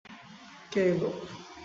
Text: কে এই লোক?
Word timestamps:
কে 0.71 0.81
এই 0.83 0.93
লোক? 1.01 1.15